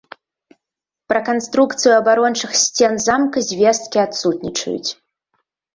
[1.13, 4.91] Пра канструкцыю абарончых сцен замка звесткі адсутнічаюць.